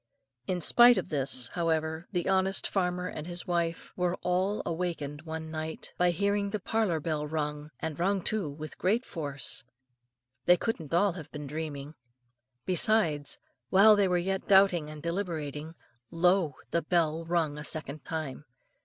[0.47, 5.51] In spite of this, however, the honest farmer and his family were all awakened one
[5.51, 9.63] night by hearing the parlour bell rung, and rung too with great force.
[10.45, 11.93] They couldn't all have been dreaming.
[12.65, 13.37] Besides,
[13.69, 15.75] while they were yet doubting and deliberating,
[16.09, 16.55] lo!
[16.71, 18.45] the bell rung a second time.